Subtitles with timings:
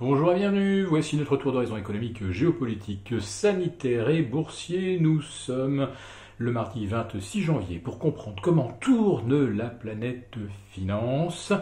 [0.00, 4.96] Bonjour et bienvenue, voici notre tour d'horizon économique, géopolitique, sanitaire et boursier.
[5.00, 5.88] Nous sommes
[6.38, 10.36] le mardi 26 janvier pour comprendre comment tourne la planète
[10.70, 11.52] finance.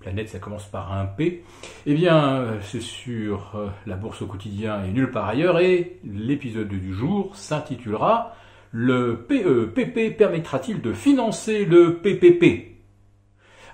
[0.00, 1.44] Planète, ça commence par un P.
[1.86, 5.58] Eh bien, c'est sur la bourse au quotidien et nulle part ailleurs.
[5.58, 8.36] Et l'épisode du jour s'intitulera
[8.70, 12.67] Le PEPP permettra-t-il de financer le PPP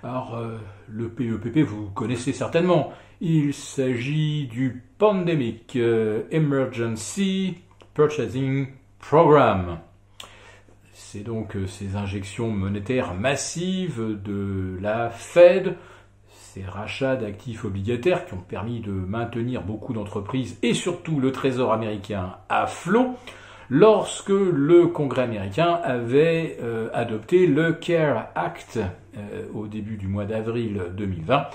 [0.04, 0.38] Alors,
[0.86, 2.92] le PEPP, vous connaissez certainement.
[3.22, 7.54] Il s'agit du Pandemic euh, Emergency
[7.94, 8.66] Purchasing
[8.98, 9.78] Program.
[10.92, 15.74] C'est donc euh, ces injections monétaires massives de la Fed,
[16.28, 21.72] ces rachats d'actifs obligataires qui ont permis de maintenir beaucoup d'entreprises et surtout le Trésor
[21.72, 23.16] américain à flot
[23.70, 28.80] lorsque le Congrès américain avait euh, adopté le CARE Act
[29.54, 31.46] au début du mois d'avril 2020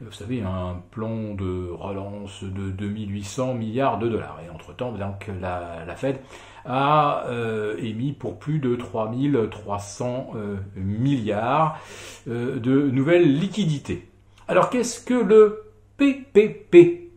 [0.00, 4.38] vous savez, un plan de relance de 2800 milliards de dollars.
[4.46, 6.18] Et entre-temps, donc, la, la Fed
[6.64, 11.80] a euh, émis pour plus de 3300 euh, milliards
[12.28, 14.08] euh, de nouvelles liquidités.
[14.46, 15.64] Alors qu'est-ce que le
[15.96, 17.07] PPP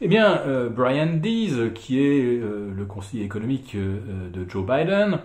[0.00, 5.18] eh bien, Brian Dees, qui est le conseiller économique de Joe Biden,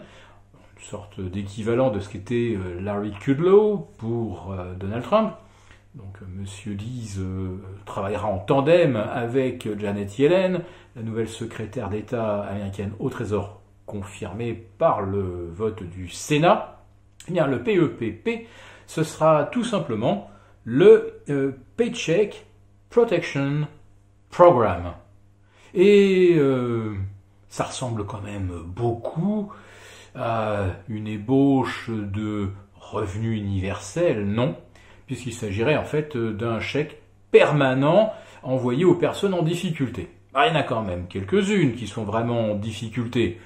[0.77, 5.33] une sorte d'équivalent de ce qu'était Larry Kudlow pour Donald Trump,
[5.97, 10.61] donc Monsieur Dees euh, travaillera en tandem avec Janet Yellen,
[10.95, 16.83] la nouvelle secrétaire d'État américaine au Trésor, confirmée par le vote du Sénat.
[17.27, 18.47] Eh bien, le PEPP,
[18.85, 20.29] ce sera tout simplement
[20.65, 22.45] le euh, Paycheck
[22.91, 23.67] Protection
[24.29, 24.93] Program.
[25.73, 26.95] Et euh,
[27.49, 29.51] ça ressemble quand même beaucoup
[30.15, 34.55] à une ébauche de revenu universel, non
[35.07, 40.09] puisqu'il s'agirait en fait d'un chèque permanent envoyé aux personnes en difficulté.
[40.33, 43.39] Ah, il y en a quand même quelques-unes qui sont vraiment en difficulté,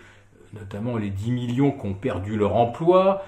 [0.53, 3.23] notamment les 10 millions qui ont perdu leur emploi,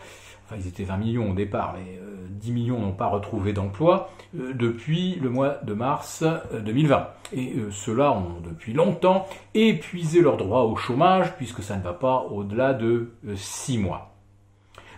[0.57, 1.99] ils étaient 20 millions au départ, mais
[2.29, 7.07] 10 euh, millions n'ont pas retrouvé d'emploi euh, depuis le mois de mars 2020.
[7.35, 12.27] Et ceux-là ont depuis longtemps épuisé leurs droits au chômage, puisque ça ne va pas
[12.29, 14.13] au-delà de 6 mois.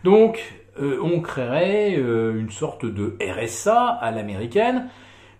[0.04, 4.90] Donc, euh, on créerait euh, une sorte de RSA à l'américaine,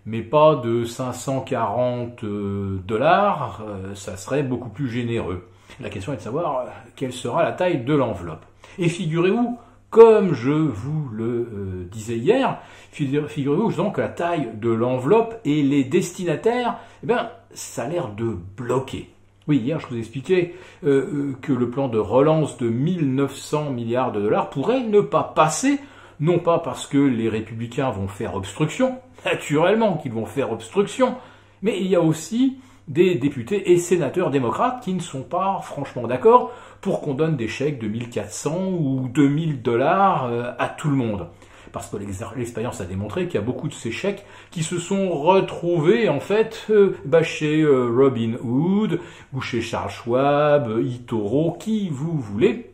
[0.06, 3.62] mais pas de 540 euh, dollars,
[3.94, 5.48] ça serait beaucoup plus généreux.
[5.80, 8.46] La question est de savoir quelle sera la taille de l'enveloppe.
[8.78, 9.58] Et figurez-vous,
[9.96, 12.58] comme je vous le disais hier,
[12.90, 18.36] figurez-vous que la taille de l'enveloppe et les destinataires, eh bien, ça a l'air de
[18.58, 19.08] bloquer.
[19.48, 20.54] Oui, hier je vous expliquais
[20.84, 25.32] euh, euh, que le plan de relance de 1900 milliards de dollars pourrait ne pas
[25.34, 25.80] passer,
[26.20, 31.14] non pas parce que les républicains vont faire obstruction, naturellement qu'ils vont faire obstruction,
[31.62, 32.58] mais il y a aussi
[32.88, 37.48] des députés et sénateurs démocrates qui ne sont pas franchement d'accord pour qu'on donne des
[37.48, 41.28] chèques de 1400 ou 2000 dollars euh, à tout le monde
[41.72, 45.10] parce que l'expérience a démontré qu'il y a beaucoup de ces chèques qui se sont
[45.10, 48.98] retrouvés en fait euh, bah, chez euh, Robin Hood
[49.34, 52.70] ou chez Charles Schwab, Itoro, qui vous voulez.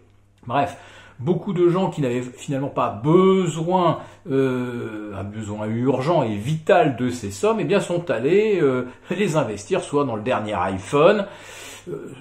[0.47, 0.77] Bref,
[1.23, 4.01] beaucoup de gens qui n'avaient finalement pas besoin,
[4.31, 8.61] euh, un besoin urgent et vital de ces sommes, eh bien sont allés
[9.11, 11.27] les investir soit dans le dernier iPhone,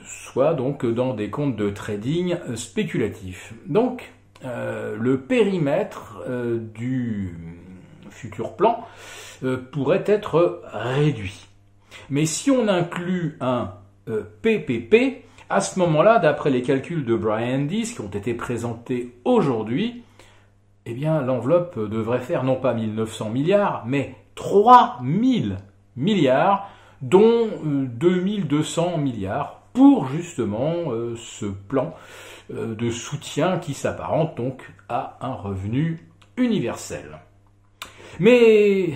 [0.06, 3.54] soit donc dans des comptes de trading spéculatifs.
[3.68, 4.12] Donc
[4.44, 7.36] euh, le périmètre euh, du
[8.10, 8.88] futur plan
[9.44, 11.48] euh, pourrait être réduit.
[12.10, 13.74] Mais si on inclut un
[14.42, 20.04] PPP, à ce moment-là, d'après les calculs de Brian Dees qui ont été présentés aujourd'hui,
[20.86, 25.58] eh bien l'enveloppe devrait faire non pas 1900 milliards, mais 3000
[25.96, 26.70] milliards,
[27.02, 31.94] dont 2200 milliards pour justement ce plan
[32.54, 36.06] euh, de soutien qui s'apparente donc à un revenu
[36.38, 37.20] universel.
[38.20, 38.94] Mais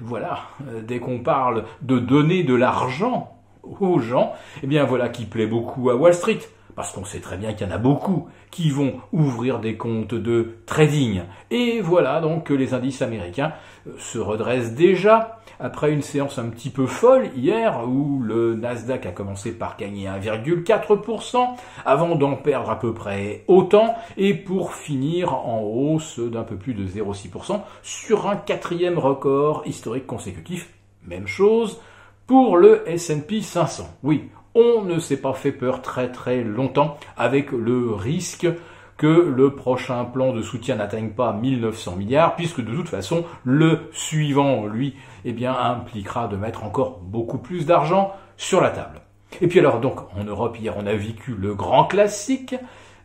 [0.00, 3.35] voilà, euh, dès qu'on parle de donner de l'argent
[3.80, 4.32] aux gens,
[4.62, 6.40] eh bien voilà qui plaît beaucoup à Wall Street
[6.76, 10.14] parce qu'on sait très bien qu'il y en a beaucoup qui vont ouvrir des comptes
[10.14, 11.22] de trading.
[11.50, 13.54] Et voilà donc que les indices américains
[13.86, 19.06] euh, se redressent déjà après une séance un petit peu folle hier où le Nasdaq
[19.06, 21.48] a commencé par gagner 1,4%
[21.86, 26.74] avant d'en perdre à peu près autant et pour finir en hausse d'un peu plus
[26.74, 30.68] de 0,6% sur un quatrième record historique consécutif.
[31.06, 31.80] Même chose
[32.26, 33.98] pour le S&P 500.
[34.02, 38.48] Oui, on ne s'est pas fait peur très très longtemps avec le risque
[38.96, 43.90] que le prochain plan de soutien n'atteigne pas 1900 milliards, puisque de toute façon, le
[43.92, 49.02] suivant, lui, eh bien, impliquera de mettre encore beaucoup plus d'argent sur la table.
[49.40, 52.54] Et puis alors donc, en Europe, hier, on a vécu le grand classique,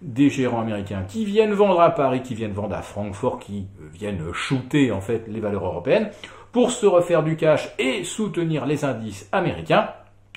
[0.01, 4.31] des gérants américains qui viennent vendre à Paris, qui viennent vendre à Francfort, qui viennent
[4.33, 6.09] shooter en fait les valeurs européennes
[6.51, 9.89] pour se refaire du cash et soutenir les indices américains.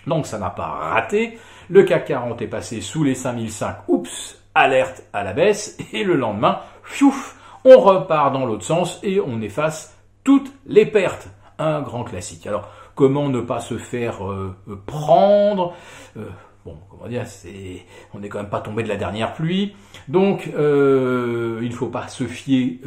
[0.06, 1.38] Donc ça n'a pas raté.
[1.68, 3.88] Le CAC 40 est passé sous les 5005.
[3.88, 5.78] Oups, alerte à la baisse.
[5.92, 11.28] Et le lendemain, fiouf, on repart dans l'autre sens et on efface toutes les pertes.
[11.58, 12.46] Un grand classique.
[12.46, 14.56] Alors, comment ne pas se faire euh,
[14.86, 15.72] prendre
[16.16, 16.28] euh,
[16.64, 17.84] Bon, comment dire, c'est,
[18.14, 19.74] on n'est quand même pas tombé de la dernière pluie.
[20.08, 22.80] Donc, euh, il ne faut pas se fier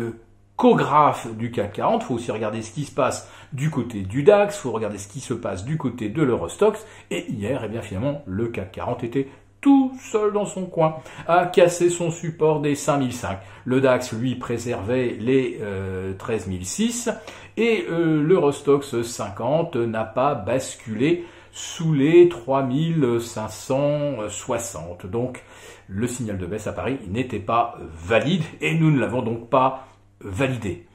[0.56, 2.02] qu'au graphe du CAC 40.
[2.02, 4.58] Il faut aussi regarder ce qui se passe du côté du DAX.
[4.58, 6.86] Il faut regarder ce qui se passe du côté de l'Eurostox.
[7.12, 9.30] Et hier, eh bien, finalement, le CAC 40 était
[9.62, 10.98] tout seul dans son coin,
[11.28, 13.40] a cassé son support des 5005.
[13.66, 17.10] Le DAX, lui, préservait les euh, 13006
[17.58, 21.26] et euh, l'Eurostox 50 n'a pas basculé
[21.58, 25.08] sous les 3560.
[25.08, 25.44] Donc
[25.88, 29.88] le signal de baisse à Paris n'était pas valide et nous ne l'avons donc pas
[30.22, 30.86] validé.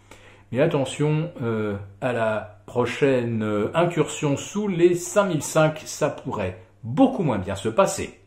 [0.52, 7.38] Mais attention euh, à la prochaine euh, incursion sous les 5005, ça pourrait beaucoup moins
[7.38, 8.20] bien se passer.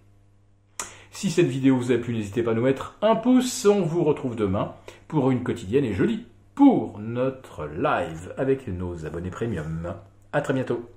[1.12, 3.66] Si cette vidéo vous a plu, n'hésitez pas à nous mettre un pouce.
[3.66, 4.74] On vous retrouve demain
[5.08, 9.94] pour une quotidienne et jeudi pour notre live avec nos abonnés premium.
[10.34, 10.90] À très bientôt.